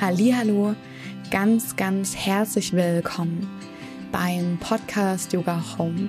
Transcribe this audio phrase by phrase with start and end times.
[0.00, 0.76] Hallo,
[1.32, 3.48] ganz, ganz herzlich willkommen
[4.12, 6.08] beim Podcast Yoga Home,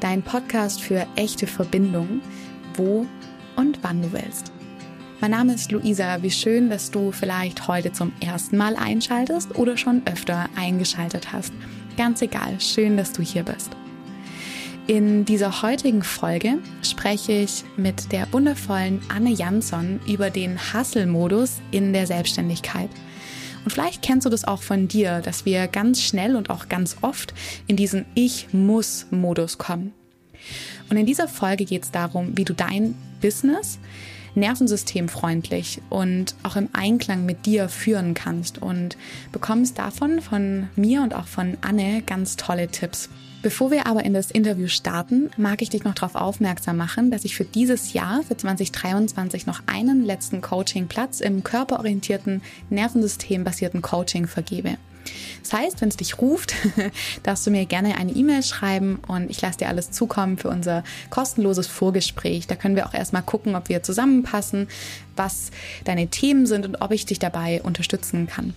[0.00, 2.22] dein Podcast für echte Verbindung,
[2.74, 3.04] wo
[3.54, 4.50] und wann du willst.
[5.20, 6.22] Mein Name ist Luisa.
[6.22, 11.52] Wie schön, dass du vielleicht heute zum ersten Mal einschaltest oder schon öfter eingeschaltet hast.
[11.98, 13.72] Ganz egal, schön, dass du hier bist.
[14.86, 21.92] In dieser heutigen Folge spreche ich mit der wundervollen Anne Jansson über den Hustle-Modus in
[21.92, 22.88] der Selbstständigkeit–
[23.68, 26.96] und vielleicht kennst du das auch von dir, dass wir ganz schnell und auch ganz
[27.02, 27.34] oft
[27.66, 29.92] in diesen Ich muss Modus kommen.
[30.88, 33.78] Und in dieser Folge geht es darum, wie du dein Business
[34.34, 38.96] nervensystemfreundlich und auch im Einklang mit dir führen kannst und
[39.32, 43.10] bekommst davon von mir und auch von Anne ganz tolle Tipps.
[43.40, 47.24] Bevor wir aber in das Interview starten, mag ich dich noch darauf aufmerksam machen, dass
[47.24, 54.76] ich für dieses Jahr, für 2023, noch einen letzten Coachingplatz im körperorientierten, nervensystembasierten Coaching vergebe.
[55.42, 56.52] Das heißt, wenn es dich ruft,
[57.22, 60.82] darfst du mir gerne eine E-Mail schreiben und ich lasse dir alles zukommen für unser
[61.08, 62.48] kostenloses Vorgespräch.
[62.48, 64.66] Da können wir auch erstmal gucken, ob wir zusammenpassen,
[65.14, 65.52] was
[65.84, 68.52] deine Themen sind und ob ich dich dabei unterstützen kann.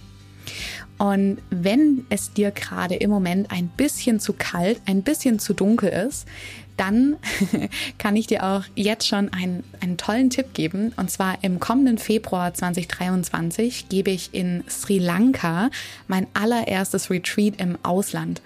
[0.97, 5.89] Und wenn es dir gerade im Moment ein bisschen zu kalt, ein bisschen zu dunkel
[5.89, 6.27] ist,
[6.77, 7.17] dann
[7.97, 10.93] kann ich dir auch jetzt schon einen, einen tollen Tipp geben.
[10.97, 15.69] Und zwar im kommenden Februar 2023 gebe ich in Sri Lanka
[16.07, 18.41] mein allererstes Retreat im Ausland.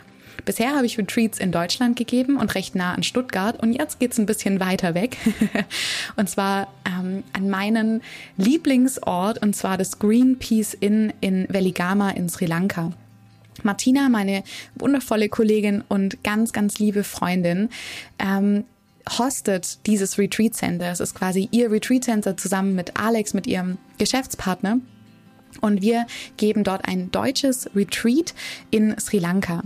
[0.45, 4.19] Bisher habe ich Retreats in Deutschland gegeben und recht nah an Stuttgart und jetzt geht's
[4.19, 5.17] ein bisschen weiter weg.
[6.15, 8.01] und zwar ähm, an meinen
[8.37, 12.91] Lieblingsort und zwar das Greenpeace Inn in Veligama in Sri Lanka.
[13.63, 14.43] Martina, meine
[14.75, 17.69] wundervolle Kollegin und ganz, ganz liebe Freundin,
[18.19, 18.65] ähm,
[19.17, 20.91] hostet dieses Retreat Center.
[20.91, 24.79] Es ist quasi ihr Retreat Center zusammen mit Alex, mit ihrem Geschäftspartner.
[25.61, 26.05] Und wir
[26.37, 28.33] geben dort ein deutsches Retreat
[28.71, 29.61] in Sri Lanka.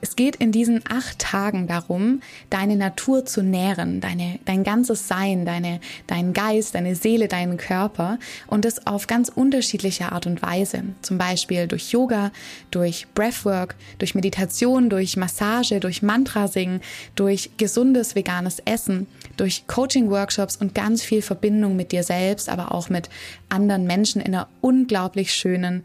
[0.00, 5.44] Es geht in diesen acht Tagen darum, deine Natur zu nähren, deine, dein ganzes Sein,
[5.44, 10.82] deine, deinen Geist, deine Seele, deinen Körper und das auf ganz unterschiedliche Art und Weise.
[11.02, 12.32] Zum Beispiel durch Yoga,
[12.70, 16.80] durch Breathwork, durch Meditation, durch Massage, durch Mantra singen,
[17.14, 19.06] durch gesundes veganes Essen,
[19.42, 23.10] durch Coaching-Workshops und ganz viel Verbindung mit dir selbst, aber auch mit
[23.48, 25.82] anderen Menschen in einer unglaublich schönen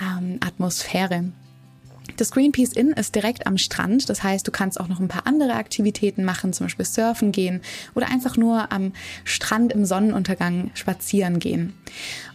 [0.00, 1.24] ähm, Atmosphäre.
[2.16, 4.08] Das Greenpeace Inn ist direkt am Strand.
[4.08, 7.60] Das heißt, du kannst auch noch ein paar andere Aktivitäten machen, zum Beispiel surfen gehen
[7.96, 8.92] oder einfach nur am
[9.24, 11.74] Strand im Sonnenuntergang spazieren gehen.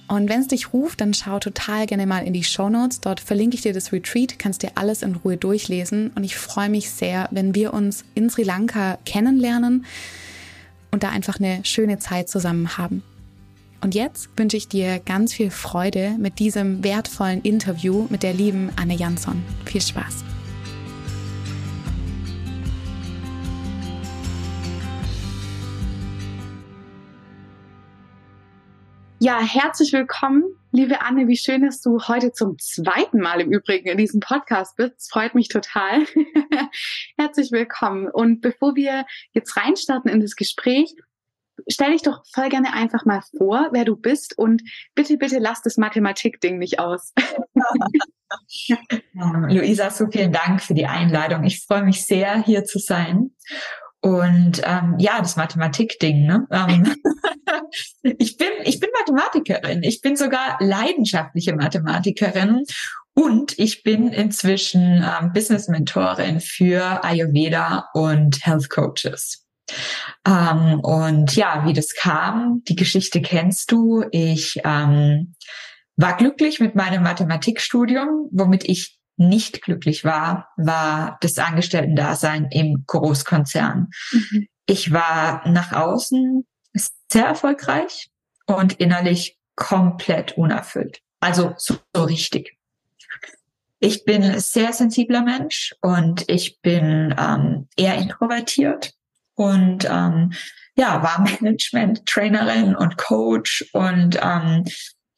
[0.10, 3.00] Und wenn es dich ruft, dann schau total gerne mal in die Show Notes.
[3.00, 6.12] Dort verlinke ich dir das Retreat, kannst dir alles in Ruhe durchlesen.
[6.14, 9.86] Und ich freue mich sehr, wenn wir uns in Sri Lanka kennenlernen
[10.91, 13.03] und da einfach eine schöne Zeit zusammen haben.
[13.81, 18.69] Und jetzt wünsche ich dir ganz viel Freude mit diesem wertvollen Interview mit der lieben
[18.75, 19.41] Anne Jansson.
[19.66, 20.31] Viel Spaß!
[29.24, 31.28] Ja, herzlich willkommen, liebe Anne.
[31.28, 34.96] Wie schön, dass du heute zum zweiten Mal im Übrigen in diesem Podcast bist.
[34.98, 36.08] Es freut mich total.
[37.20, 38.08] herzlich willkommen.
[38.08, 40.96] Und bevor wir jetzt reinstarten in das Gespräch,
[41.68, 44.64] stell dich doch voll gerne einfach mal vor, wer du bist und
[44.96, 47.14] bitte, bitte lass das Mathematik-Ding nicht aus.
[49.14, 51.44] Luisa, so vielen Dank für die Einladung.
[51.44, 53.36] Ich freue mich sehr, hier zu sein.
[54.02, 56.26] Und ähm, ja, das Mathematik-Ding.
[56.26, 56.48] Ne?
[56.52, 56.96] Ähm,
[58.18, 59.84] ich bin ich bin Mathematikerin.
[59.84, 62.64] Ich bin sogar leidenschaftliche Mathematikerin
[63.14, 69.46] und ich bin inzwischen ähm, Business Mentorin für Ayurveda und Health Coaches.
[70.26, 74.04] Ähm, und ja, wie das kam, die Geschichte kennst du.
[74.12, 75.36] Ich ähm,
[75.96, 83.90] war glücklich mit meinem Mathematikstudium, womit ich nicht glücklich war, war das Angestellten-Dasein im Großkonzern.
[84.12, 84.48] Mhm.
[84.66, 86.46] Ich war nach außen
[87.12, 88.10] sehr erfolgreich
[88.46, 91.02] und innerlich komplett unerfüllt.
[91.20, 92.58] Also so, so richtig.
[93.80, 98.94] Ich bin sehr sensibler Mensch und ich bin ähm, eher introvertiert
[99.35, 100.34] und ähm,
[100.76, 104.66] ja, war Management-Trainerin und Coach und ähm,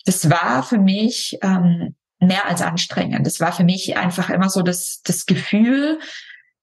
[0.06, 1.95] das war für mich ähm,
[2.27, 3.25] mehr als anstrengend.
[3.25, 5.99] Das war für mich einfach immer so das, das Gefühl,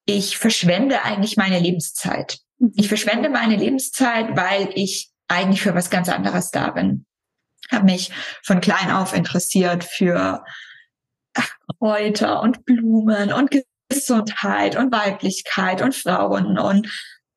[0.07, 2.39] ich verschwende eigentlich meine Lebenszeit.
[2.75, 7.07] Ich verschwende meine Lebenszeit, weil ich eigentlich für was ganz anderes da bin.
[7.71, 8.11] Habe mich
[8.43, 10.45] von klein auf interessiert für
[11.79, 13.51] Kräuter und Blumen und
[13.89, 16.89] Gesundheit und Weiblichkeit und Frauen und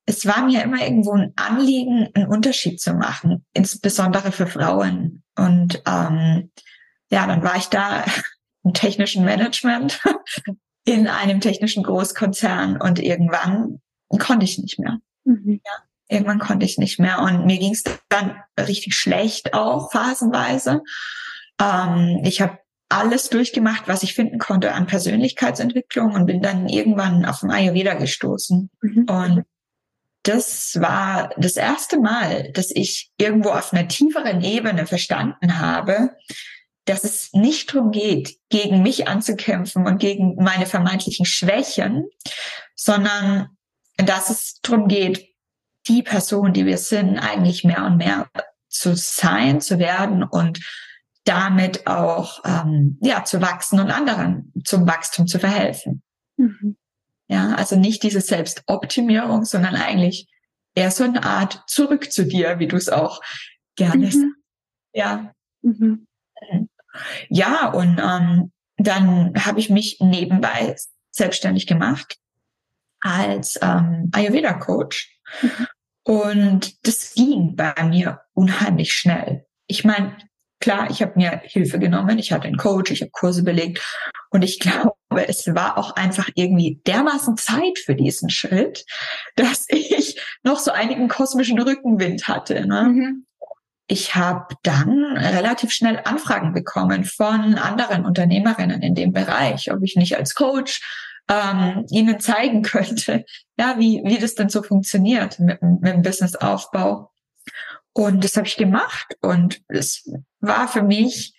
[0.06, 5.22] es war mir immer irgendwo ein Anliegen, einen Unterschied zu machen, insbesondere für Frauen.
[5.36, 6.50] Und ähm,
[7.14, 8.04] ja, dann war ich da
[8.64, 10.00] im technischen Management
[10.84, 13.80] in einem technischen Großkonzern und irgendwann
[14.18, 14.98] konnte ich nicht mehr.
[15.24, 15.60] Mhm.
[15.64, 15.72] Ja,
[16.08, 20.82] irgendwann konnte ich nicht mehr und mir ging es dann richtig schlecht auch phasenweise.
[21.60, 22.58] Ähm, ich habe
[22.88, 27.94] alles durchgemacht, was ich finden konnte an Persönlichkeitsentwicklung und bin dann irgendwann auf den Ayurveda
[27.94, 28.70] gestoßen.
[28.82, 29.04] Mhm.
[29.08, 29.44] Und
[30.24, 36.10] das war das erste Mal, dass ich irgendwo auf einer tieferen Ebene verstanden habe,
[36.84, 42.06] dass es nicht darum geht, gegen mich anzukämpfen und gegen meine vermeintlichen Schwächen,
[42.74, 43.48] sondern
[43.96, 45.34] dass es darum geht,
[45.88, 48.28] die Person, die wir sind, eigentlich mehr und mehr
[48.68, 50.60] zu sein, zu werden und
[51.24, 56.02] damit auch ähm, ja zu wachsen und anderen zum Wachstum zu verhelfen.
[56.36, 56.76] Mhm.
[57.28, 60.28] Ja, also nicht diese Selbstoptimierung, sondern eigentlich
[60.74, 63.22] eher so eine Art zurück zu dir, wie du es auch
[63.76, 64.10] gerne mhm.
[64.10, 64.26] sagst.
[64.92, 65.32] Ja.
[65.62, 66.06] Mhm.
[67.28, 70.76] Ja, und ähm, dann habe ich mich nebenbei
[71.10, 72.16] selbstständig gemacht
[73.00, 75.20] als ähm, Ayurveda-Coach.
[75.42, 75.66] Mhm.
[76.04, 79.46] Und das ging bei mir unheimlich schnell.
[79.66, 80.16] Ich meine,
[80.60, 83.82] klar, ich habe mir Hilfe genommen, ich hatte einen Coach, ich habe Kurse belegt
[84.30, 84.94] und ich glaube,
[85.28, 88.84] es war auch einfach irgendwie dermaßen Zeit für diesen Schritt,
[89.36, 92.66] dass ich noch so einigen kosmischen Rückenwind hatte.
[92.66, 92.82] Ne?
[92.84, 93.26] Mhm.
[93.94, 99.94] Ich habe dann relativ schnell Anfragen bekommen von anderen Unternehmerinnen in dem Bereich, ob ich
[99.94, 100.80] nicht als Coach
[101.28, 103.24] ähm, ihnen zeigen könnte,
[103.56, 107.12] ja, wie, wie das denn so funktioniert mit, mit dem Businessaufbau.
[107.92, 110.10] Und das habe ich gemacht und es
[110.40, 111.32] war für mich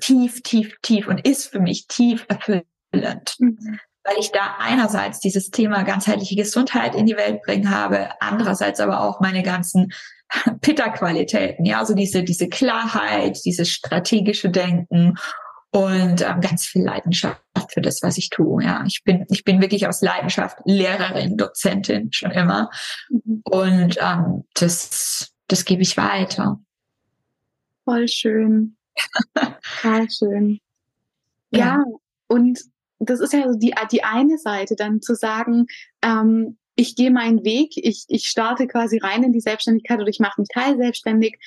[0.00, 3.36] tief, tief, tief und ist für mich tief erfüllend.
[3.38, 3.78] Mhm.
[4.02, 9.02] Weil ich da einerseits dieses Thema ganzheitliche Gesundheit in die Welt bringen habe, andererseits aber
[9.02, 9.92] auch meine ganzen
[10.60, 15.14] Pitta-Qualitäten, ja, also diese, diese Klarheit, dieses strategische Denken
[15.70, 18.64] und ähm, ganz viel Leidenschaft für das, was ich tue.
[18.64, 22.70] Ja, ich bin, ich bin wirklich aus Leidenschaft Lehrerin, Dozentin schon immer.
[23.10, 23.42] Mhm.
[23.44, 26.60] Und ähm, das, das gebe ich weiter.
[27.84, 28.76] Voll schön.
[29.62, 30.60] Voll schön.
[31.50, 31.58] Ja.
[31.58, 31.84] ja,
[32.28, 32.60] und
[32.98, 35.66] das ist ja die, die eine Seite, dann zu sagen,
[36.02, 40.20] ähm, ich gehe meinen Weg, ich, ich starte quasi rein in die Selbstständigkeit oder ich
[40.20, 41.38] mache mich teilselbstständig.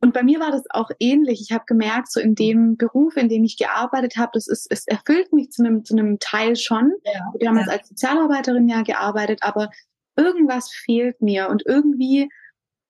[0.00, 1.40] Und bei mir war das auch ähnlich.
[1.40, 4.86] Ich habe gemerkt, so in dem Beruf, in dem ich gearbeitet habe, das ist, es
[4.86, 6.92] erfüllt mich zu einem, zu einem Teil schon.
[7.04, 7.66] Ja, Wir haben ja.
[7.66, 9.70] als Sozialarbeiterin ja gearbeitet, aber
[10.16, 12.28] irgendwas fehlt mir und irgendwie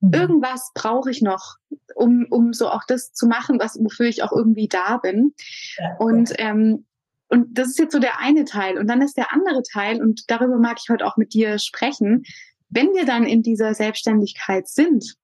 [0.03, 0.13] Mhm.
[0.13, 1.57] Irgendwas brauche ich noch,
[1.95, 5.33] um, um so auch das zu machen, was, wofür ich auch irgendwie da bin.
[5.79, 6.85] Ja, und, ähm,
[7.33, 8.77] und das ist jetzt so der eine Teil.
[8.77, 12.25] Und dann ist der andere Teil, und darüber mag ich heute auch mit dir sprechen,
[12.69, 15.17] wenn wir dann in dieser Selbstständigkeit sind,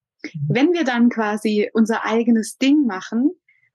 [0.49, 3.33] wenn wir dann quasi unser eigenes Ding machen,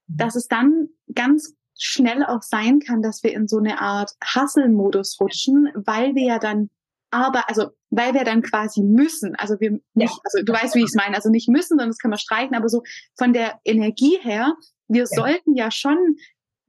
[0.07, 5.19] dass es dann ganz schnell auch sein kann, dass wir in so eine Art Hustle-Modus
[5.19, 6.71] rutschen, weil wir ja dann
[7.12, 10.86] aber, also, weil wir dann quasi müssen, also wir nicht, also du weißt, wie ich
[10.86, 12.81] es meine, also nicht müssen, sondern das kann man streichen, aber so
[13.15, 14.56] von der Energie her,
[14.88, 15.06] wir ja.
[15.06, 16.15] sollten ja schon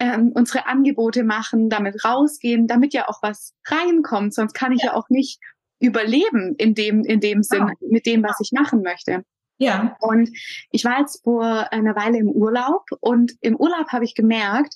[0.04, 4.88] ähm, unsere Angebote machen, damit rausgehen, damit ja auch was reinkommt, sonst kann ich ja,
[4.90, 5.40] ja auch nicht
[5.80, 7.74] überleben in dem, in dem Sinn, ja.
[7.88, 9.24] mit dem, was ich machen möchte.
[9.58, 9.96] Ja.
[10.00, 10.30] Und
[10.70, 14.74] ich war jetzt vor einer Weile im Urlaub und im Urlaub habe ich gemerkt,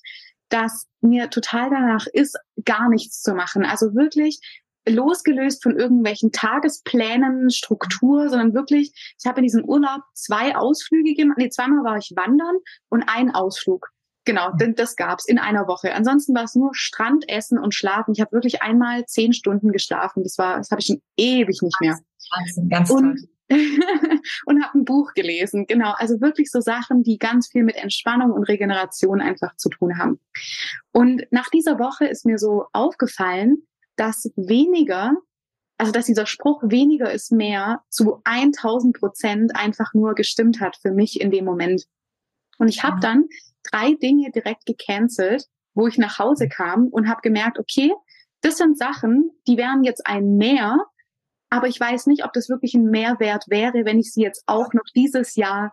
[0.48, 3.64] dass mir total danach ist, gar nichts zu machen.
[3.64, 4.40] Also wirklich
[4.88, 11.38] losgelöst von irgendwelchen Tagesplänen, Struktur, sondern wirklich, ich habe in diesem Urlaub zwei Ausflüge gemacht.
[11.38, 12.56] Nee, zweimal war ich wandern
[12.88, 13.90] und einen Ausflug.
[14.28, 15.94] Genau, denn das gab's in einer Woche.
[15.94, 18.12] Ansonsten war es nur Strand, Essen und Schlafen.
[18.12, 20.22] Ich habe wirklich einmal zehn Stunden geschlafen.
[20.22, 21.98] Das war, das habe ich schon ewig nicht mehr.
[22.36, 23.16] Wahnsinn, ganz und,
[23.48, 23.58] toll.
[24.44, 25.64] und habe ein Buch gelesen.
[25.66, 29.96] Genau, also wirklich so Sachen, die ganz viel mit Entspannung und Regeneration einfach zu tun
[29.96, 30.20] haben.
[30.92, 33.62] Und nach dieser Woche ist mir so aufgefallen,
[33.96, 35.14] dass weniger,
[35.78, 40.90] also dass dieser Spruch weniger ist mehr zu 1000 Prozent einfach nur gestimmt hat für
[40.90, 41.86] mich in dem Moment.
[42.58, 43.24] Und ich habe dann
[43.70, 46.50] drei Dinge direkt gecancelt, wo ich nach Hause mhm.
[46.50, 47.92] kam und habe gemerkt, okay,
[48.40, 50.78] das sind Sachen, die wären jetzt ein Mehr,
[51.50, 54.72] aber ich weiß nicht, ob das wirklich ein Mehrwert wäre, wenn ich sie jetzt auch
[54.74, 55.72] noch dieses Jahr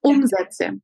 [0.00, 0.80] umsetze.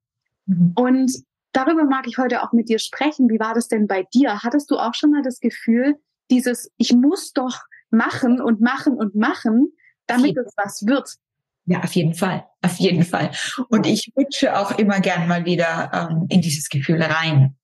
[0.46, 0.72] Mhm.
[0.76, 1.12] Und
[1.52, 3.28] darüber mag ich heute auch mit dir sprechen.
[3.28, 4.42] Wie war das denn bei dir?
[4.42, 5.96] Hattest du auch schon mal das Gefühl,
[6.30, 7.58] dieses, ich muss doch
[7.90, 9.72] machen und machen und machen,
[10.06, 11.16] damit es was wird.
[11.70, 13.30] Ja, auf jeden Fall, auf jeden Fall.
[13.68, 17.56] Und ich rutsche auch immer gern mal wieder ähm, in dieses Gefühl rein.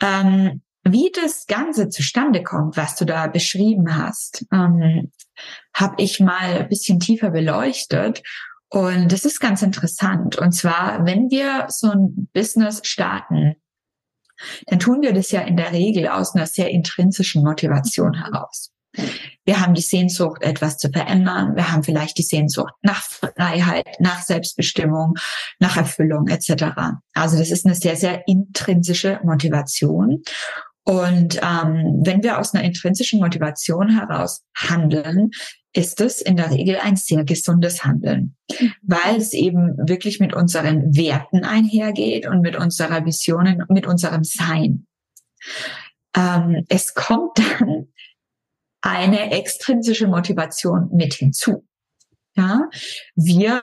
[0.00, 5.10] Ähm, wie das Ganze zustande kommt, was du da beschrieben hast, ähm,
[5.74, 8.22] habe ich mal ein bisschen tiefer beleuchtet.
[8.68, 10.38] Und das ist ganz interessant.
[10.38, 13.56] Und zwar, wenn wir so ein Business starten,
[14.66, 18.70] dann tun wir das ja in der Regel aus einer sehr intrinsischen Motivation heraus.
[19.44, 21.56] Wir haben die Sehnsucht, etwas zu verändern.
[21.56, 25.14] Wir haben vielleicht die Sehnsucht nach Freiheit, nach Selbstbestimmung,
[25.58, 26.64] nach Erfüllung etc.
[27.14, 30.22] Also das ist eine sehr, sehr intrinsische Motivation.
[30.84, 35.30] Und ähm, wenn wir aus einer intrinsischen Motivation heraus handeln,
[35.72, 38.36] ist es in der Regel ein sehr gesundes Handeln,
[38.82, 44.86] weil es eben wirklich mit unseren Werten einhergeht und mit unserer Vision, mit unserem Sein.
[46.16, 47.86] Ähm, es kommt dann
[48.82, 51.66] eine extrinsische Motivation mit hinzu.
[52.36, 52.68] Ja,
[53.16, 53.62] wir,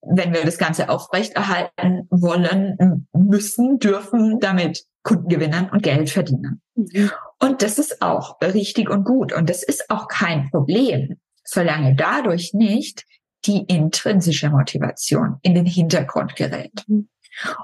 [0.00, 6.62] wenn wir das Ganze aufrechterhalten wollen, müssen, dürfen damit Kunden gewinnen und Geld verdienen.
[6.74, 7.10] Mhm.
[7.40, 9.32] Und das ist auch richtig und gut.
[9.32, 13.04] Und das ist auch kein Problem, solange dadurch nicht
[13.44, 16.84] die intrinsische Motivation in den Hintergrund gerät.
[16.86, 17.08] Mhm.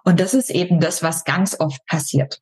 [0.05, 2.41] Und das ist eben das, was ganz oft passiert.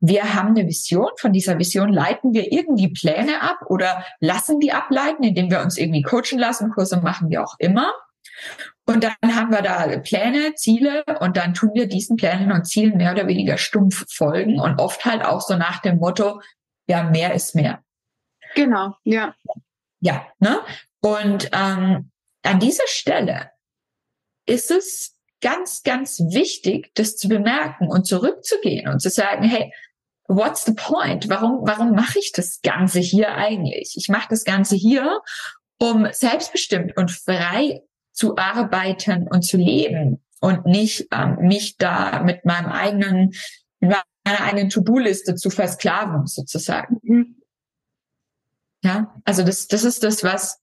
[0.00, 4.72] Wir haben eine Vision, von dieser Vision leiten wir irgendwie Pläne ab oder lassen die
[4.72, 7.92] ableiten, indem wir uns irgendwie coachen lassen, Kurse machen wir auch immer.
[8.86, 12.96] Und dann haben wir da Pläne, Ziele und dann tun wir diesen Plänen und Zielen
[12.96, 16.40] mehr oder weniger stumpf folgen und oft halt auch so nach dem Motto,
[16.86, 17.82] ja, mehr ist mehr.
[18.54, 19.34] Genau, ja.
[20.00, 20.60] Ja, ne?
[21.00, 22.10] Und ähm,
[22.42, 23.50] an dieser Stelle
[24.46, 29.72] ist es ganz, ganz wichtig, das zu bemerken und zurückzugehen und zu sagen, hey,
[30.26, 31.28] what's the point?
[31.28, 33.94] Warum, warum mache ich das Ganze hier eigentlich?
[33.96, 35.20] Ich mache das Ganze hier,
[35.78, 42.44] um selbstbestimmt und frei zu arbeiten und zu leben und nicht ähm, mich da mit
[42.44, 43.32] meinem eigenen,
[43.80, 46.98] mit meiner eigenen To-Do-Liste zu versklaven, sozusagen.
[47.02, 47.36] Mhm.
[48.82, 50.60] Ja, also das, das ist das, was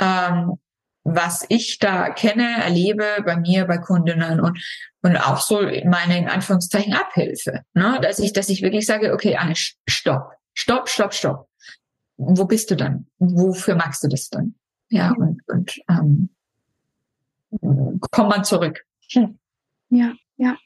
[0.00, 0.58] ähm,
[1.04, 4.58] was ich da kenne, erlebe bei mir, bei Kundinnen und,
[5.02, 7.62] und auch so meine, in Anführungszeichen, Abhilfe.
[7.74, 7.98] Ne?
[8.02, 11.48] Dass ich, dass ich wirklich sage, okay, Anne, stopp, stopp, stopp, stopp.
[12.16, 13.06] Wo bist du dann?
[13.18, 14.54] Wofür magst du das dann?
[14.90, 16.28] Ja, und, und ähm,
[18.10, 18.84] komm mal zurück.
[19.12, 19.38] Hm.
[19.88, 20.56] Ja, ja.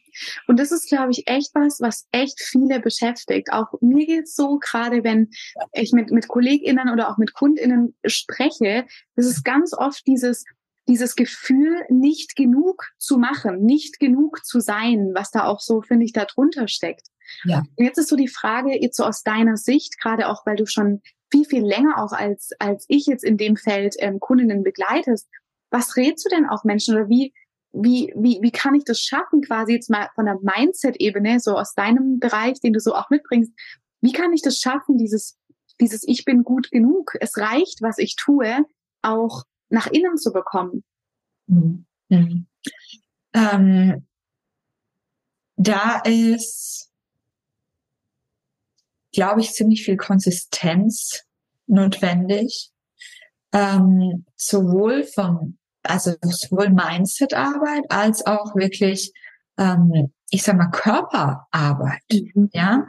[0.46, 3.52] Und das ist, glaube ich, echt was, was echt viele beschäftigt.
[3.52, 5.30] Auch mir geht's so, gerade wenn
[5.72, 10.44] ich mit, mit KollegInnen oder auch mit KundInnen spreche, das ist ganz oft dieses,
[10.88, 16.04] dieses Gefühl, nicht genug zu machen, nicht genug zu sein, was da auch so, finde
[16.04, 17.08] ich, da drunter steckt.
[17.44, 17.62] Ja.
[17.76, 20.66] Und jetzt ist so die Frage, jetzt so aus deiner Sicht, gerade auch, weil du
[20.66, 25.28] schon viel, viel länger auch als, als ich jetzt in dem Feld ähm, Kundinnen begleitest,
[25.70, 27.32] was rätst du denn auch Menschen oder wie,
[27.74, 31.74] wie, wie, wie kann ich das schaffen, quasi jetzt mal von der Mindset-Ebene, so aus
[31.74, 33.52] deinem Bereich, den du so auch mitbringst,
[34.00, 35.36] wie kann ich das schaffen, dieses,
[35.80, 38.64] dieses Ich bin gut genug, es reicht, was ich tue,
[39.02, 40.84] auch nach innen zu bekommen?
[41.46, 41.84] Mhm.
[43.32, 44.06] Ähm,
[45.56, 46.90] da ist,
[49.12, 51.24] glaube ich, ziemlich viel Konsistenz
[51.66, 52.70] notwendig,
[53.52, 59.12] ähm, sowohl vom also sowohl Mindset-Arbeit als auch wirklich,
[59.58, 62.50] ähm, ich sag mal, Körperarbeit, mhm.
[62.52, 62.86] ja,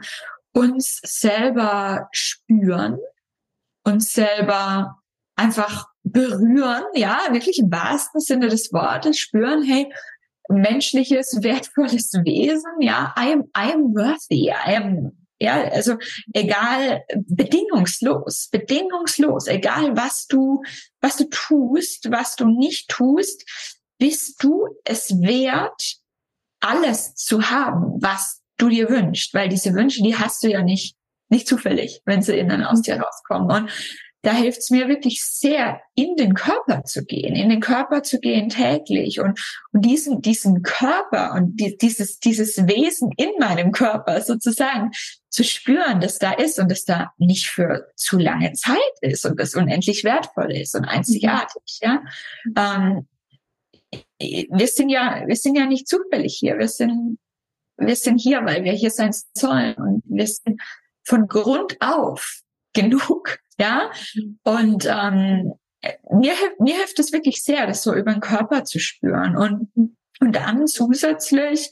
[0.52, 2.98] uns selber spüren,
[3.84, 4.98] uns selber
[5.36, 9.92] einfach berühren, ja, wirklich im wahrsten Sinne des Wortes spüren, hey,
[10.48, 15.96] menschliches, wertvolles Wesen, ja, I am, I am worthy, I am ja, also
[16.32, 20.62] egal, bedingungslos, bedingungslos, egal was du,
[21.00, 23.44] was du tust, was du nicht tust,
[23.98, 25.96] bist du es wert,
[26.60, 30.96] alles zu haben, was du dir wünschst, weil diese Wünsche, die hast du ja nicht,
[31.28, 33.64] nicht zufällig, wenn sie innen aus dir rauskommen.
[33.64, 33.70] Und
[34.22, 38.18] da hilft es mir wirklich sehr, in den Körper zu gehen, in den Körper zu
[38.18, 39.38] gehen täglich und,
[39.72, 44.90] und diesen, diesen Körper und die, dieses, dieses Wesen in meinem Körper sozusagen
[45.28, 49.38] zu spüren, dass da ist und dass da nicht für zu lange Zeit ist und
[49.38, 52.02] das unendlich wertvoll ist und einzigartig, ja.
[52.56, 53.06] Ähm,
[54.18, 56.58] wir sind ja, wir sind ja nicht zufällig hier.
[56.58, 57.18] Wir sind,
[57.76, 60.60] wir sind hier, weil wir hier sein sollen und wir sind
[61.04, 62.40] von Grund auf
[62.72, 63.90] genug ja,
[64.44, 65.52] und ähm,
[66.10, 69.36] mir, mir hilft es wirklich sehr, das so über den Körper zu spüren.
[69.36, 69.70] Und,
[70.20, 71.70] und dann zusätzlich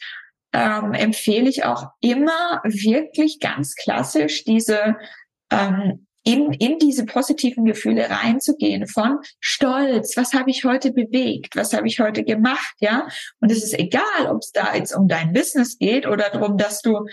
[0.52, 4.96] ähm, empfehle ich auch immer wirklich ganz klassisch diese
[5.50, 11.74] ähm, in, in diese positiven Gefühle reinzugehen von Stolz, was habe ich heute bewegt, was
[11.74, 13.06] habe ich heute gemacht, ja.
[13.40, 16.80] Und es ist egal, ob es da jetzt um dein Business geht oder darum, dass
[16.80, 17.06] du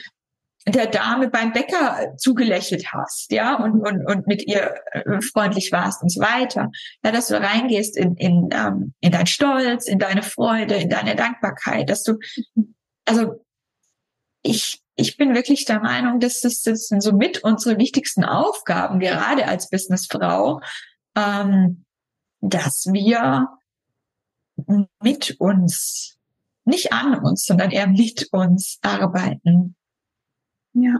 [0.68, 6.04] der Dame beim Bäcker zugelächelt hast, ja, und, und, und mit ihr äh, freundlich warst
[6.04, 6.70] und so weiter.
[7.04, 11.16] Ja, dass du reingehst in, in, ähm, in dein Stolz, in deine Freude, in deine
[11.16, 12.20] Dankbarkeit, dass du,
[13.06, 13.44] also
[14.44, 19.00] ich, ich bin wirklich der Meinung, dass das, das sind so mit unsere wichtigsten Aufgaben,
[19.00, 20.62] gerade als Businessfrau,
[21.16, 21.86] ähm,
[22.40, 23.48] dass wir
[25.02, 26.18] mit uns,
[26.66, 29.76] nicht an uns, sondern eher mit uns arbeiten.
[30.74, 31.00] Ja.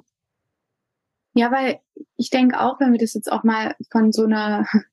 [1.34, 1.80] Ja, weil
[2.18, 4.66] ich denke auch, wenn wir das jetzt auch mal von so einer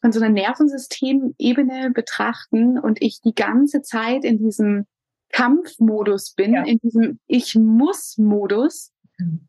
[0.00, 4.86] von so einer Nervensystemebene betrachten und ich die ganze Zeit in diesem
[5.30, 6.62] Kampfmodus bin, ja.
[6.62, 9.48] in diesem Ich muss Modus, mhm.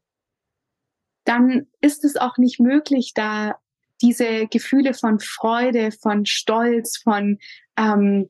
[1.24, 3.60] dann ist es auch nicht möglich, da
[4.02, 7.38] diese Gefühle von Freude, von Stolz, von
[7.78, 8.30] ähm,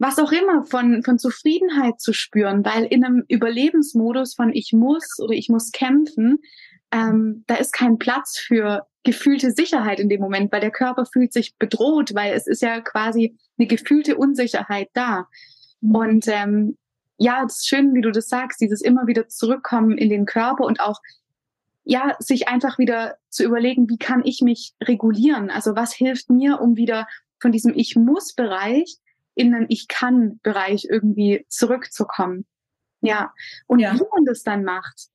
[0.00, 5.20] was auch immer, von, von Zufriedenheit zu spüren, weil in einem Überlebensmodus von ich muss
[5.20, 6.38] oder ich muss kämpfen,
[6.90, 11.34] ähm, da ist kein Platz für gefühlte Sicherheit in dem Moment, weil der Körper fühlt
[11.34, 15.28] sich bedroht, weil es ist ja quasi eine gefühlte Unsicherheit da.
[15.82, 15.94] Mhm.
[15.94, 16.78] Und ähm,
[17.18, 20.64] ja, es ist schön, wie du das sagst, dieses immer wieder zurückkommen in den Körper
[20.64, 20.98] und auch
[21.84, 25.50] ja, sich einfach wieder zu überlegen, wie kann ich mich regulieren?
[25.50, 27.06] Also was hilft mir, um wieder
[27.38, 28.96] von diesem Ich muss Bereich
[29.34, 32.46] in den Ich kann Bereich irgendwie zurückzukommen?
[33.00, 33.32] Ja.
[33.66, 33.94] Und ja.
[33.94, 35.08] wie man das dann macht,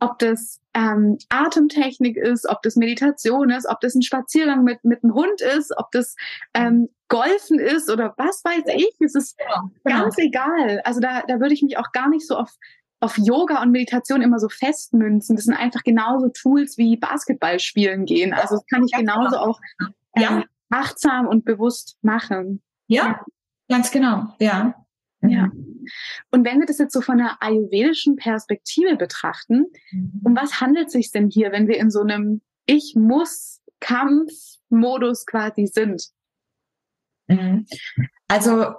[0.00, 5.02] ob das ähm, Atemtechnik ist, ob das Meditation ist, ob das ein Spaziergang mit, mit
[5.02, 6.16] einem Hund ist, ob das
[6.54, 8.94] ähm, Golfen ist oder was weiß ich.
[9.00, 10.02] Es ist ja, genau.
[10.02, 10.80] ganz egal.
[10.84, 12.50] Also da, da würde ich mich auch gar nicht so auf,
[13.00, 15.36] auf Yoga und Meditation immer so festmünzen.
[15.36, 18.34] Das sind einfach genauso Tools wie Basketball spielen gehen.
[18.34, 19.42] Also das kann ich genauso genau.
[19.42, 20.44] auch ähm, ja.
[20.70, 22.62] achtsam und bewusst machen.
[22.88, 23.24] Ja,
[23.68, 24.34] ganz genau.
[24.38, 24.74] Ja.
[25.22, 25.50] Ja.
[26.30, 30.20] Und wenn wir das jetzt so von einer ayurvedischen Perspektive betrachten, mhm.
[30.24, 35.26] um was handelt es sich denn hier, wenn wir in so einem Ich muss Kampfmodus
[35.26, 36.08] quasi sind?
[37.28, 37.66] Mhm.
[38.28, 38.74] Also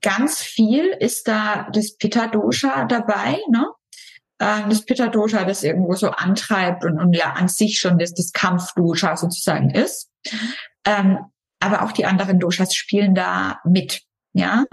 [0.00, 3.66] ganz viel ist da das Pitta Dosha dabei, ne?
[4.40, 8.12] Ähm, das Pitta Dosha, das irgendwo so antreibt und, und ja an sich schon das,
[8.14, 10.10] das Kampfdosha sozusagen ist.
[10.30, 10.38] Mhm.
[10.86, 11.18] Ähm,
[11.60, 14.02] aber auch die anderen Doshas spielen da mit.
[14.34, 14.64] Ja,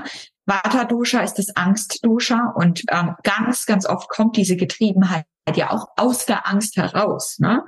[0.45, 5.71] Vata Dosha ist das Angst Dosha und ähm, ganz, ganz oft kommt diese Getriebenheit ja
[5.71, 7.63] auch aus der Angst heraus, ne?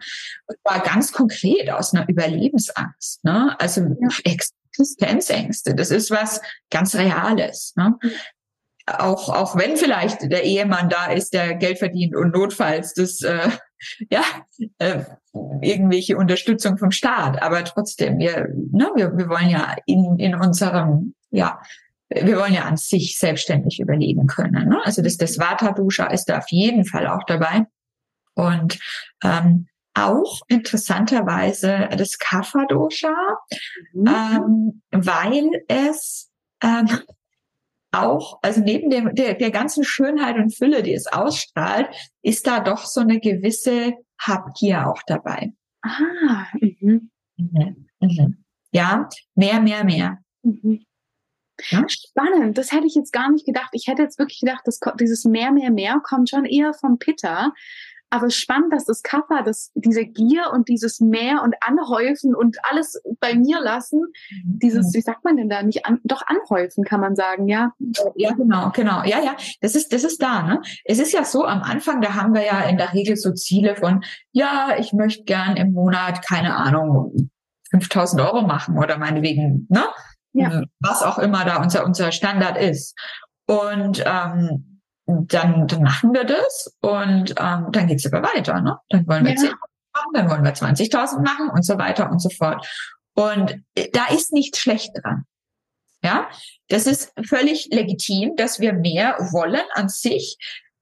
[0.45, 3.55] Und zwar ganz konkret aus einer Überlebensangst, ne?
[3.59, 4.09] Also ja.
[4.23, 7.97] Existenzängste, das ist was ganz Reales, ne?
[8.85, 13.49] Auch, auch wenn vielleicht der Ehemann da ist, der Geld verdient und notfalls das, äh,
[14.09, 14.23] ja,
[14.79, 15.03] äh,
[15.61, 21.15] irgendwelche Unterstützung vom Staat, aber trotzdem, wir, ne, wir, wir wollen ja in, in unserem,
[21.31, 21.61] ja,
[22.09, 24.69] wir wollen ja an sich selbstständig überleben können.
[24.69, 24.79] Ne?
[24.83, 27.65] Also das, das Vata-Dusha ist da auf jeden Fall auch dabei.
[28.35, 28.79] Und
[29.23, 33.13] ähm, auch interessanterweise das Kapha-Dosha,
[33.93, 34.07] mhm.
[34.07, 36.87] ähm, weil es ähm,
[37.91, 41.89] auch, also neben dem, der, der ganzen Schönheit und Fülle, die es ausstrahlt,
[42.23, 45.53] ist da doch so eine gewisse Habgier auch dabei.
[45.83, 47.11] Ah, mhm.
[47.37, 47.87] Mhm.
[47.99, 48.43] Mhm.
[48.71, 50.17] Ja, mehr, mehr, mehr.
[50.41, 50.83] Mhm.
[51.69, 51.85] Ja?
[51.87, 53.69] Spannend, das hätte ich jetzt gar nicht gedacht.
[53.73, 57.53] Ich hätte jetzt wirklich gedacht, dass dieses mehr, mehr, mehr kommt schon eher vom Pitter.
[58.13, 63.01] Aber spannend, dass das Kappa, das, diese Gier und dieses Mehr und Anhäufen und alles
[63.19, 64.59] bei mir lassen, mhm.
[64.59, 67.73] dieses, wie sagt man denn da, nicht an, doch anhäufen, kann man sagen, ja?
[68.15, 69.03] Ja, genau, genau.
[69.03, 70.61] Ja, ja, das ist, das ist da, ne?
[70.85, 73.75] Es ist ja so, am Anfang, da haben wir ja in der Regel so Ziele
[73.75, 77.31] von, ja, ich möchte gern im Monat, keine Ahnung,
[77.71, 79.85] 5000 Euro machen oder meinetwegen, ne?
[80.33, 80.61] Ja.
[80.61, 82.95] Äh, was auch immer da unser, unser Standard ist.
[83.45, 88.61] Und ähm, dann, dann machen wir das und ähm, dann geht's aber weiter.
[88.61, 88.77] Ne?
[88.89, 89.37] Dann wollen wir ja.
[89.37, 92.65] 10 machen, dann wollen wir 20.000 machen und so weiter und so fort.
[93.15, 95.25] Und äh, da ist nichts schlecht dran.
[96.03, 96.29] Ja,
[96.67, 100.37] das ist völlig legitim, dass wir mehr wollen an sich.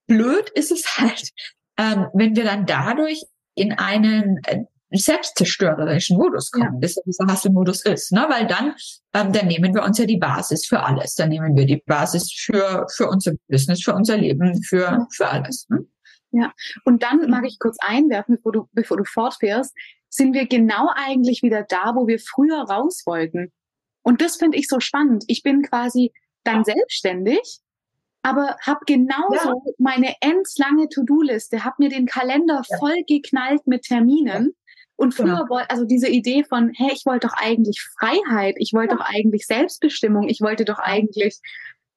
[0.08, 1.30] Blöd ist es halt,
[1.78, 3.24] ähm, wenn wir dann dadurch
[3.56, 4.64] in einen äh,
[5.00, 6.80] selbstzerstörerischen Modus kommen, ja.
[6.80, 8.26] bis dieser Hasselmodus ist, ne?
[8.30, 8.76] weil dann,
[9.14, 11.16] ähm, dann nehmen wir uns ja die Basis für alles.
[11.16, 15.68] Dann nehmen wir die Basis für, für unser Business, für unser Leben, für, für alles.
[15.70, 15.86] Ne?
[16.32, 16.54] Ja,
[16.86, 19.74] und dann mag ich kurz einwerfen, bevor du, bevor du fortfährst,
[20.10, 23.52] sind wir genau eigentlich wieder da, wo wir früher raus wollten.
[24.04, 25.24] Und das finde ich so spannend.
[25.28, 26.12] Ich bin quasi
[26.44, 27.62] dann selbstständig
[28.24, 29.74] aber habe genauso ja.
[29.78, 32.78] meine endlange To-Do-Liste, habe mir den Kalender ja.
[32.78, 34.56] voll geknallt mit Terminen
[35.02, 35.50] und früher genau.
[35.50, 39.00] wollte, also diese Idee von, hey, ich wollte doch eigentlich Freiheit, ich wollte ja.
[39.00, 41.40] doch eigentlich Selbstbestimmung, ich wollte doch eigentlich,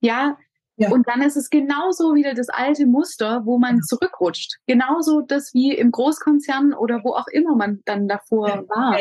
[0.00, 0.36] ja,
[0.76, 0.90] ja.
[0.90, 4.56] Und dann ist es genauso wieder das alte Muster, wo man zurückrutscht.
[4.66, 8.98] Genauso das wie im Großkonzern oder wo auch immer man dann davor war.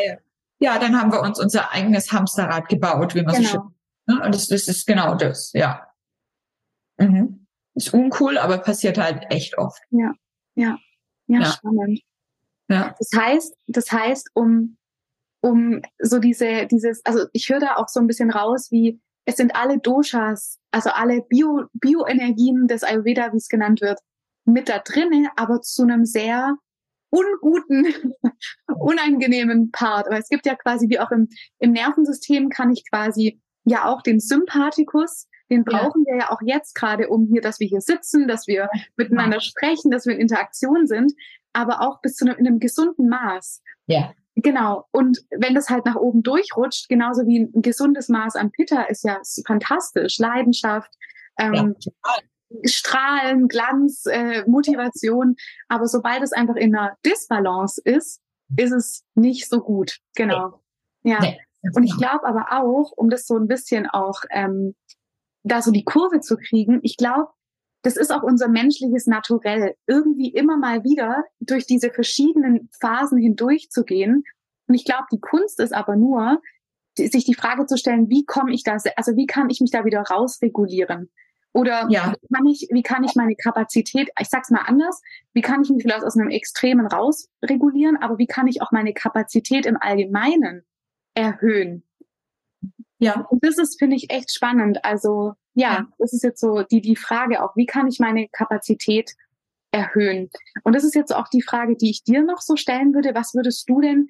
[0.60, 3.48] Ja, dann haben wir uns unser eigenes Hamsterrad gebaut, wie man genau.
[3.48, 3.74] so schön.
[4.06, 4.24] Ne?
[4.24, 5.88] Und das, das ist genau das, ja.
[6.98, 7.46] Mhm.
[7.74, 9.82] Ist uncool, aber passiert halt echt oft.
[9.90, 10.12] Ja,
[10.54, 10.78] ja,
[11.26, 11.44] ja, ja.
[11.46, 12.00] spannend.
[12.68, 12.94] Ja.
[12.98, 14.76] Das heißt, das heißt, um,
[15.40, 19.36] um so diese, dieses, also ich höre da auch so ein bisschen raus, wie es
[19.36, 23.98] sind alle Doshas, also alle Bio, Bioenergien des Ayurveda, wie es genannt wird,
[24.44, 26.56] mit da drinne, aber zu einem sehr
[27.10, 28.12] unguten,
[28.78, 30.06] unangenehmen Part.
[30.06, 34.02] Aber es gibt ja quasi, wie auch im, im Nervensystem kann ich quasi ja auch
[34.02, 36.12] den Sympathikus, den brauchen ja.
[36.12, 39.90] wir ja auch jetzt gerade, um hier, dass wir hier sitzen, dass wir miteinander sprechen,
[39.90, 41.12] dass wir in Interaktion sind,
[41.54, 43.62] aber auch bis zu einem, in einem gesunden Maß.
[43.86, 44.12] Ja.
[44.36, 44.86] Genau.
[44.90, 49.04] Und wenn das halt nach oben durchrutscht, genauso wie ein gesundes Maß an Pitta ist
[49.04, 50.18] ja fantastisch.
[50.18, 50.92] Leidenschaft,
[51.38, 51.92] ähm, ja.
[52.64, 55.36] Strahlen, Glanz, äh, Motivation.
[55.68, 58.20] Aber sobald es einfach in einer Disbalance ist,
[58.56, 59.98] ist es nicht so gut.
[60.16, 60.60] Genau.
[61.04, 61.20] Ja.
[61.20, 61.40] Nee.
[61.74, 64.74] Und ich glaube aber auch, um das so ein bisschen auch ähm,
[65.44, 67.28] da so die Kurve zu kriegen, ich glaube,
[67.84, 74.24] das ist auch unser menschliches Naturell, irgendwie immer mal wieder durch diese verschiedenen Phasen hindurchzugehen.
[74.66, 76.40] Und ich glaube, die Kunst ist aber nur,
[76.96, 79.84] sich die Frage zu stellen, wie komme ich da, also wie kann ich mich da
[79.84, 81.10] wieder rausregulieren?
[81.52, 82.12] Oder ja.
[82.12, 85.00] wie, kann ich, wie kann ich meine Kapazität, ich sag's mal anders,
[85.34, 88.94] wie kann ich mich vielleicht aus einem Extremen rausregulieren, aber wie kann ich auch meine
[88.94, 90.64] Kapazität im Allgemeinen
[91.12, 91.84] erhöhen?
[93.04, 93.26] Ja.
[93.28, 94.84] Und das ist, finde ich, echt spannend.
[94.84, 98.28] Also ja, ja, das ist jetzt so die, die Frage auch, wie kann ich meine
[98.28, 99.12] Kapazität
[99.70, 100.30] erhöhen?
[100.62, 103.14] Und das ist jetzt auch die Frage, die ich dir noch so stellen würde.
[103.14, 104.08] Was würdest du denn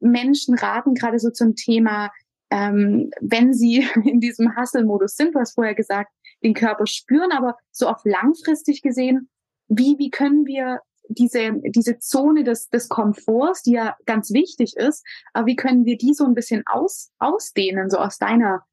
[0.00, 2.10] Menschen raten, gerade so zum Thema,
[2.50, 6.12] ähm, wenn sie in diesem Hustle-Modus sind, du hast vorher gesagt,
[6.44, 9.28] den Körper spüren, aber so auf langfristig gesehen,
[9.66, 15.04] wie, wie können wir diese, diese Zone des, des Komforts, die ja ganz wichtig ist,
[15.32, 18.64] aber wie können wir die so ein bisschen aus, ausdehnen, so aus deiner,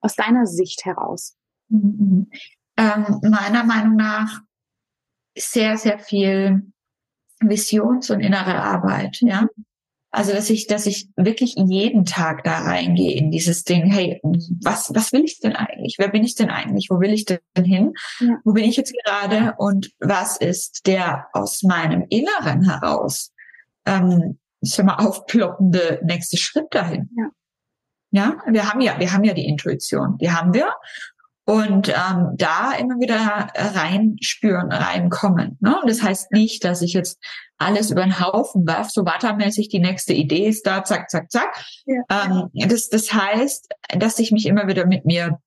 [0.00, 1.36] aus deiner Sicht heraus?
[1.68, 2.30] Mhm.
[2.76, 4.40] Ähm, meiner Meinung nach
[5.36, 6.72] sehr, sehr viel
[7.40, 9.42] Visions- und innere Arbeit, ja.
[9.42, 9.65] Mhm.
[10.16, 14.18] Also, dass ich, dass ich wirklich jeden Tag da reingehe in dieses Ding, hey,
[14.62, 15.96] was, was will ich denn eigentlich?
[15.98, 16.88] Wer bin ich denn eigentlich?
[16.88, 17.92] Wo will ich denn hin?
[18.20, 18.38] Ja.
[18.42, 19.52] Wo bin ich jetzt gerade?
[19.58, 23.30] Und was ist der aus meinem Inneren heraus,
[23.84, 27.10] ähm, ich sag mal, aufploppende nächste Schritt dahin?
[27.14, 27.30] Ja.
[28.10, 30.72] Ja, wir haben ja, wir haben ja die Intuition, die haben wir.
[31.48, 35.56] Und ähm, da immer wieder reinspüren, reinkommen.
[35.60, 35.80] Ne?
[35.80, 37.22] Und das heißt nicht, dass ich jetzt
[37.56, 41.64] alles über den Haufen werfe, so watermäßig die nächste Idee ist da, zack, zack, zack.
[41.84, 42.02] Ja.
[42.10, 45.38] Ähm, das, das heißt, dass ich mich immer wieder mit mir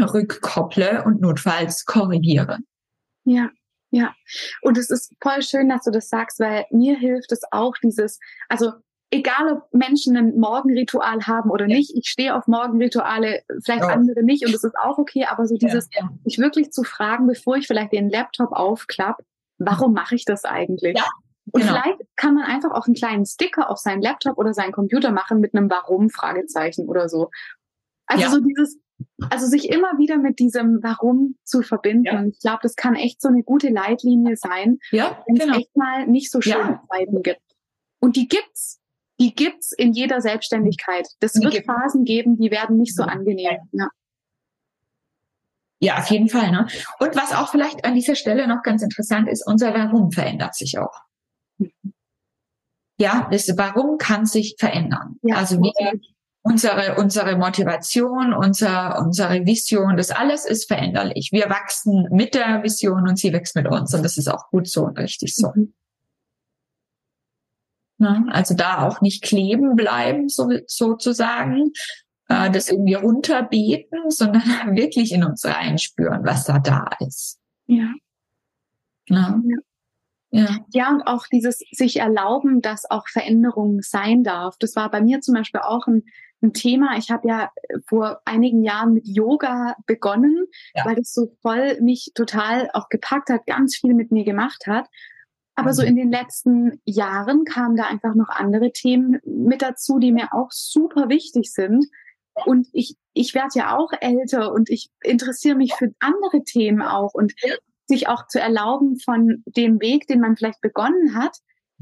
[0.00, 2.58] rückkopple und notfalls korrigiere.
[3.24, 3.50] Ja,
[3.90, 4.14] ja.
[4.62, 8.18] Und es ist voll schön, dass du das sagst, weil mir hilft es auch dieses,
[8.48, 8.72] also
[9.10, 13.88] egal ob Menschen ein Morgenritual haben oder nicht, ich stehe auf Morgenrituale, vielleicht oh.
[13.88, 16.10] andere nicht und es ist auch okay, aber so dieses, ja, ja.
[16.24, 19.22] mich wirklich zu fragen, bevor ich vielleicht den Laptop aufklapp,
[19.58, 20.96] warum mache ich das eigentlich?
[20.96, 21.08] Ja,
[21.52, 21.74] und genau.
[21.74, 25.40] vielleicht kann man einfach auch einen kleinen Sticker auf seinen Laptop oder seinen Computer machen
[25.40, 27.30] mit einem Warum Fragezeichen oder so.
[28.06, 28.30] Also ja.
[28.30, 28.78] so dieses,
[29.30, 32.04] also sich immer wieder mit diesem Warum zu verbinden.
[32.04, 32.24] Ja.
[32.24, 35.58] Ich glaube, das kann echt so eine gute Leitlinie sein, ja, wenn es genau.
[35.58, 37.40] echt mal nicht so schöne Zeiten gibt.
[38.00, 38.79] Und die gibt's
[39.20, 41.06] die gibt's in jeder Selbstständigkeit.
[41.20, 41.66] Das die wird gibt.
[41.66, 43.58] Phasen geben, die werden nicht so angenehm.
[43.72, 43.88] Ja.
[45.82, 46.50] Ja, auf jeden Fall.
[46.50, 46.66] Ne?
[46.98, 50.78] Und was auch vielleicht an dieser Stelle noch ganz interessant ist, unser Warum verändert sich
[50.78, 51.00] auch.
[52.98, 55.16] Ja, das Warum kann sich verändern.
[55.22, 55.72] Ja, also wir,
[56.42, 61.30] unsere, unsere Motivation, unser, unsere Vision, das alles ist veränderlich.
[61.32, 63.94] Wir wachsen mit der Vision und sie wächst mit uns.
[63.94, 65.50] Und das ist auch gut so und richtig so.
[65.54, 65.72] Mhm.
[68.00, 68.26] Ne?
[68.30, 71.72] Also da auch nicht kleben bleiben, so, sozusagen,
[72.28, 74.42] äh, das irgendwie runterbeten, sondern
[74.74, 77.38] wirklich in uns reinspüren, was da da ist.
[77.66, 77.92] Ja.
[79.08, 79.42] Ne?
[79.44, 79.58] ja.
[80.32, 80.58] Ja.
[80.72, 84.56] ja, und auch dieses sich erlauben, dass auch Veränderung sein darf.
[84.60, 86.04] Das war bei mir zum Beispiel auch ein,
[86.40, 86.96] ein Thema.
[86.98, 87.50] Ich habe ja
[87.88, 90.84] vor einigen Jahren mit Yoga begonnen, ja.
[90.84, 94.86] weil das so voll mich total auch gepackt hat, ganz viel mit mir gemacht hat.
[95.60, 95.88] Aber so mhm.
[95.88, 100.50] in den letzten Jahren kamen da einfach noch andere Themen mit dazu, die mir auch
[100.50, 101.86] super wichtig sind.
[102.46, 107.12] Und ich, ich werde ja auch älter und ich interessiere mich für andere Themen auch
[107.12, 107.34] und
[107.86, 111.36] sich auch zu erlauben, von dem Weg, den man vielleicht begonnen hat,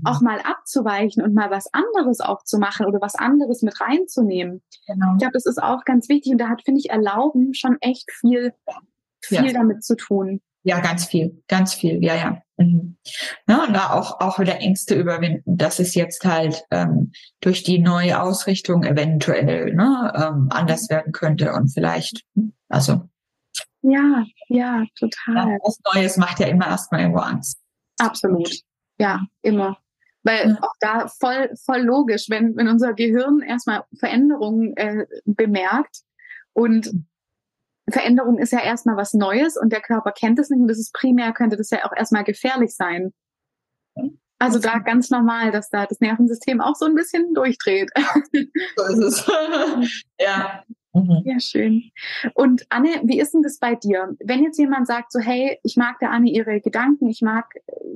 [0.04, 4.62] auch mal abzuweichen und mal was anderes auch zu machen oder was anderes mit reinzunehmen.
[4.86, 5.12] Genau.
[5.12, 8.10] Ich glaube, das ist auch ganz wichtig und da hat, finde ich, Erlauben schon echt
[8.10, 8.54] viel,
[9.20, 9.52] viel ja.
[9.52, 10.40] damit zu tun.
[10.68, 12.42] Ja, ganz viel, ganz viel, ja, ja.
[12.58, 12.98] Mhm.
[13.48, 17.78] Ja, und da auch, auch wieder Ängste überwinden, dass es jetzt halt ähm, durch die
[17.78, 22.22] neue Ausrichtung eventuell ne, ähm, anders werden könnte und vielleicht,
[22.68, 23.08] also
[23.80, 25.36] Ja, ja, total.
[25.36, 27.58] Ja, was Neues macht ja immer erstmal irgendwo Angst.
[27.98, 28.50] Absolut.
[28.98, 29.78] Ja, immer.
[30.22, 30.58] Weil ja.
[30.60, 36.02] auch da voll, voll logisch, wenn, wenn unser Gehirn erstmal Veränderungen äh, bemerkt
[36.52, 36.92] und
[37.90, 40.92] Veränderung ist ja erstmal was Neues und der Körper kennt es nicht und das ist
[40.92, 43.12] primär, könnte das ja auch erstmal gefährlich sein.
[44.38, 47.90] Also da ganz normal, dass da das Nervensystem auch so ein bisschen durchdreht.
[48.76, 49.26] So ist es.
[50.20, 50.62] ja.
[50.92, 51.22] Mhm.
[51.24, 51.90] Ja, schön.
[52.34, 54.16] Und Anne, wie ist denn das bei dir?
[54.24, 57.52] Wenn jetzt jemand sagt so, hey, ich mag der Anne ihre Gedanken, ich mag,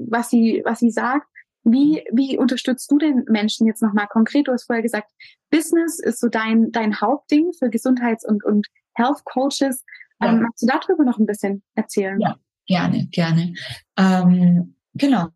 [0.09, 1.27] was sie, was sie sagt,
[1.65, 4.49] wie, wie unterstützt du den Menschen jetzt nochmal konkret?
[4.49, 5.11] Du hast vorher gesagt,
[5.51, 9.85] Business ist so dein, dein Hauptding für Gesundheits- und, und Health Coaches.
[10.21, 10.29] Ja.
[10.29, 12.21] Ähm, magst du darüber noch ein bisschen erzählen?
[12.21, 13.55] Ja, gerne, gerne.
[13.97, 15.29] Ähm, genau.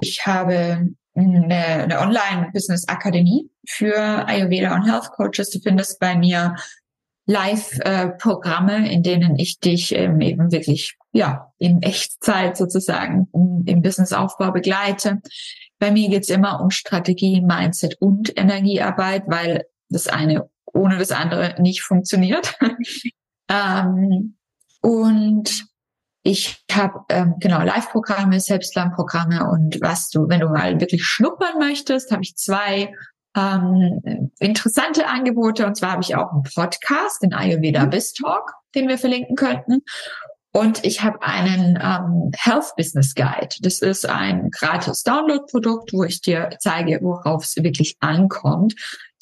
[0.00, 3.96] Ich habe eine, eine Online-Business-Akademie für
[4.28, 5.50] Ayurveda und Health Coaches.
[5.50, 6.54] Du findest bei mir
[7.26, 15.22] Live-Programme, in denen ich dich ähm, eben wirklich ja in Echtzeit sozusagen im Businessaufbau begleite.
[15.78, 21.54] Bei mir geht's immer um Strategie, Mindset und Energiearbeit, weil das eine ohne das andere
[21.60, 22.56] nicht funktioniert.
[23.48, 24.36] ähm,
[24.80, 25.66] und
[26.22, 32.10] ich habe ähm, genau Live-Programme, Selbstlernprogramme und was du, wenn du mal wirklich schnuppern möchtest,
[32.10, 32.92] habe ich zwei
[33.36, 35.66] ähm, interessante Angebote.
[35.66, 37.90] Und zwar habe ich auch einen Podcast, den Ayurveda mhm.
[37.90, 39.82] Biz Talk, den wir verlinken könnten.
[40.52, 43.56] Und ich habe einen ähm, Health Business Guide.
[43.60, 48.74] Das ist ein gratis Download-Produkt, wo ich dir zeige, worauf es wirklich ankommt.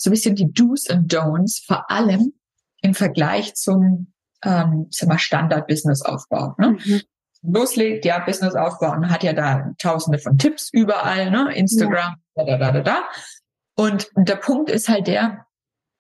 [0.03, 2.33] So ein bisschen die Do's und Don'ts, vor allem
[2.81, 4.13] im Vergleich zum
[4.45, 6.57] ähm, sag mal, Standard-Business-Aufbau.
[6.59, 6.77] Ne?
[6.85, 7.03] Mhm.
[7.43, 11.53] Loslegt, ja, Business aufbauen, hat ja da tausende von Tipps überall, ne?
[11.55, 12.45] Instagram, ja.
[12.45, 13.03] da, da, da, da.
[13.77, 15.47] Und der Punkt ist halt der,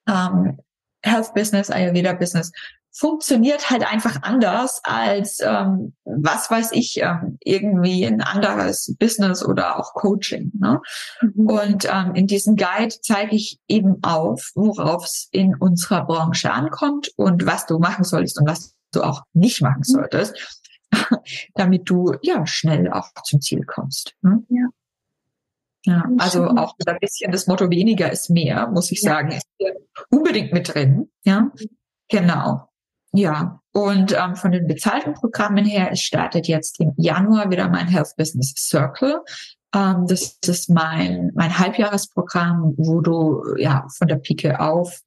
[0.08, 0.58] ähm,
[1.04, 2.52] Health Business, Ayurveda Business
[2.92, 9.78] funktioniert halt einfach anders als ähm, was weiß ich ähm, irgendwie ein anderes Business oder
[9.78, 10.52] auch Coaching.
[10.58, 10.80] Ne?
[11.22, 11.46] Mhm.
[11.46, 17.10] Und ähm, in diesem Guide zeige ich eben auf, worauf es in unserer Branche ankommt
[17.16, 19.92] und was du machen solltest und was du auch nicht machen mhm.
[19.92, 20.60] solltest,
[21.54, 24.14] damit du ja schnell auch zum Ziel kommst.
[24.20, 24.42] Ne?
[24.50, 24.68] Ja.
[25.84, 29.14] Ja, also auch ein bisschen das Motto weniger ist mehr, muss ich ja.
[29.14, 29.44] sagen, ist
[30.10, 31.10] unbedingt mit drin.
[31.24, 31.70] Ja, mhm.
[32.08, 32.68] genau.
[33.14, 37.88] Ja, und ähm, von den bezahlten Programmen her, es startet jetzt im Januar wieder mein
[37.88, 39.20] Health Business Circle.
[39.74, 45.02] Ähm, das, ist mein, mein Halbjahresprogramm, wo du ja von der Pike auf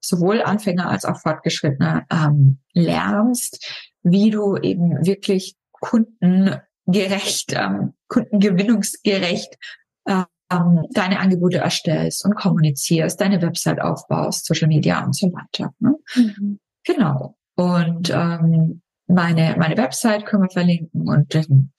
[0.00, 3.62] sowohl Anfänger als auch Fortgeschrittene ähm, lernst,
[4.02, 9.58] wie du eben wirklich kundengerecht, ähm, kundengewinnungsgerecht
[10.50, 15.72] ähm, deine Angebote erstellst und kommunizierst, deine Website aufbaust, Social Media und so weiter.
[15.78, 15.94] Ne?
[16.14, 16.60] Mhm.
[16.84, 17.36] Genau.
[17.60, 21.72] Und ähm, meine, meine Website können wir verlinken und dann,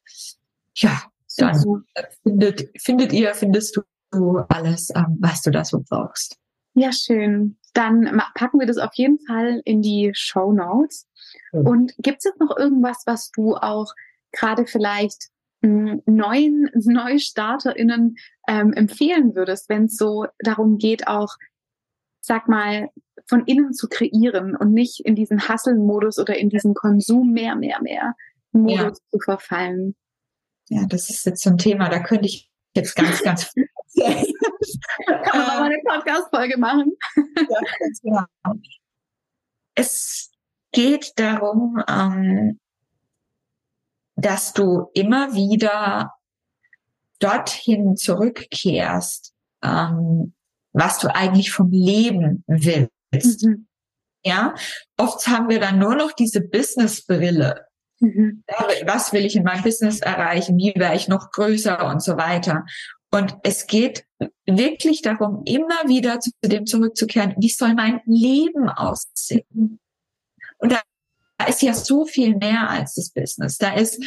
[0.75, 1.01] ja,
[1.37, 1.83] dann
[2.21, 6.37] findet, findet ihr, findest du alles, ähm, was du da so brauchst.
[6.75, 7.57] Ja, schön.
[7.73, 11.07] Dann packen wir das auf jeden Fall in die Show Notes.
[11.51, 11.65] Mhm.
[11.65, 13.91] Und gibt es jetzt noch irgendwas, was du auch
[14.31, 15.29] gerade vielleicht
[15.61, 18.17] neuen NeustarterInnen
[18.47, 21.37] ähm, empfehlen würdest, wenn es so darum geht, auch,
[22.21, 22.89] sag mal,
[23.27, 27.81] von innen zu kreieren und nicht in diesen Hustle-Modus oder in diesen Konsum mehr, mehr,
[27.81, 28.15] mehr
[28.51, 29.11] Modus ja.
[29.11, 29.95] zu verfallen?
[30.69, 34.33] Ja, das ist jetzt so ein Thema, da könnte ich jetzt ganz, ganz viel erzählen.
[35.23, 36.93] Kann man mal eine Podcast-Folge machen?
[37.25, 37.59] ja,
[38.01, 38.53] genau.
[39.75, 40.31] Es
[40.71, 42.59] geht darum, ähm,
[44.15, 46.13] dass du immer wieder
[47.19, 50.33] dorthin zurückkehrst, ähm,
[50.73, 53.45] was du eigentlich vom Leben willst.
[53.45, 53.67] Mhm.
[54.23, 54.53] Ja,
[54.97, 57.65] oft haben wir dann nur noch diese Business-Brille.
[57.99, 58.43] Mhm.
[58.85, 60.57] Was will ich in meinem Business erreichen?
[60.57, 62.65] Wie wäre ich noch größer und so weiter?
[63.11, 64.05] Und es geht
[64.45, 69.45] wirklich darum, immer wieder zu dem zurückzukehren, wie soll mein Leben aussehen?
[69.49, 69.79] Mhm.
[70.59, 70.81] Und da
[71.41, 73.57] da ist ja so viel mehr als das Business.
[73.57, 73.99] Da ist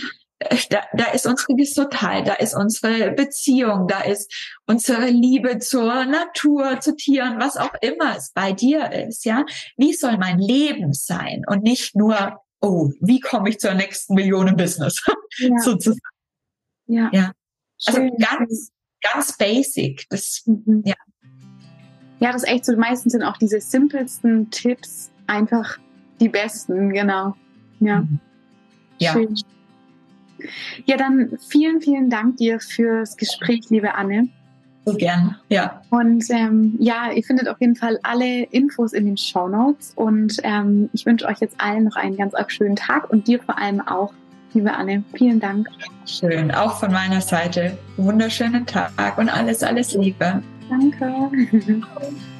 [0.70, 4.32] da, da ist unsere Gesundheit, da ist unsere Beziehung, da ist
[4.66, 9.44] unsere Liebe zur Natur, zu Tieren, was auch immer es bei dir ist, ja.
[9.76, 14.48] Wie soll mein Leben sein und nicht nur, oh, wie komme ich zur nächsten Million
[14.48, 15.02] im Business,
[15.38, 15.58] ja.
[15.58, 16.00] sozusagen.
[16.86, 17.10] Ja.
[17.12, 17.32] ja.
[17.86, 18.16] Also Schön.
[18.18, 18.70] ganz,
[19.02, 20.06] ganz basic.
[20.10, 20.82] Das, mhm.
[20.84, 20.94] ja.
[22.20, 22.76] Ja, das ist echt so.
[22.76, 25.78] Meistens sind auch diese simpelsten Tipps einfach
[26.20, 27.34] die besten, genau.
[27.80, 28.00] Ja.
[28.00, 28.20] Mhm.
[28.98, 29.12] Ja.
[29.12, 29.34] Schön.
[30.86, 34.28] Ja, dann vielen, vielen Dank dir fürs Gespräch, liebe Anne.
[34.86, 35.80] So gern, ja.
[35.88, 39.92] Und ähm, ja, ihr findet auf jeden Fall alle Infos in den Show Notes.
[39.96, 43.58] Und ähm, ich wünsche euch jetzt allen noch einen ganz schönen Tag und dir vor
[43.58, 44.12] allem auch,
[44.52, 45.02] liebe Anne.
[45.14, 45.68] Vielen Dank.
[46.04, 47.78] Schön, auch von meiner Seite.
[47.96, 50.42] Wunderschönen Tag und alles, alles Liebe.
[50.68, 51.30] Danke.